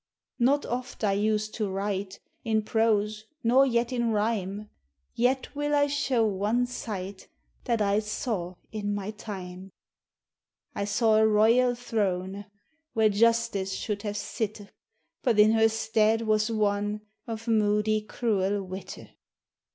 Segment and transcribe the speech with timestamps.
[0.39, 4.67] Not oft I use to wright In prose, nor yet in ryme;
[5.13, 7.27] Yet wil I shewe one sight,
[7.65, 9.69] That I sawe in my time:
[10.73, 12.45] I sawe a royal 1 throne,
[12.93, 14.71] Where Justice shulde have sitte;
[15.21, 19.09] But in her steade was One Of moody cruel 1 witte.